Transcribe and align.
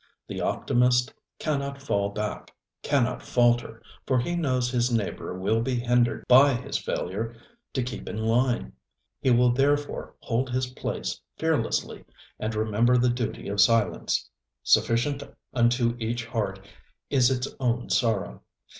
The 0.27 0.41
optimist 0.41 1.13
cannot 1.37 1.79
fall 1.79 2.09
back, 2.09 2.51
cannot 2.81 3.21
falter; 3.21 3.83
for 4.07 4.17
he 4.17 4.35
knows 4.35 4.71
his 4.71 4.89
neighbor 4.91 5.37
will 5.37 5.61
be 5.61 5.75
hindered 5.75 6.25
by 6.27 6.55
his 6.55 6.75
failure 6.75 7.35
to 7.73 7.83
keep 7.83 8.09
in 8.09 8.17
line. 8.17 8.73
He 9.19 9.29
will 9.29 9.51
therefore 9.51 10.15
hold 10.21 10.49
his 10.49 10.65
place 10.71 11.21
fearlessly 11.37 12.03
and 12.39 12.55
remember 12.55 12.97
the 12.97 13.09
duty 13.11 13.47
of 13.47 13.61
silence. 13.61 14.27
Sufficient 14.63 15.21
unto 15.53 15.95
each 15.99 16.25
heart 16.25 16.67
is 17.11 17.29
its 17.29 17.47
own 17.59 17.91
sorrow. 17.91 18.41